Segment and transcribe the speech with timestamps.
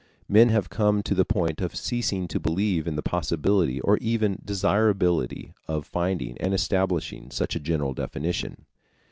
[0.27, 4.41] Men have come to the point of ceasing to believe in the possibility or even
[4.43, 8.65] desirability of finding and establishing such a general definition.